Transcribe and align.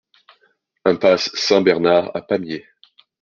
Impasse 0.83 1.29
Saint-Bernard 1.35 2.09
à 2.15 2.21
Pamiers 2.23 2.65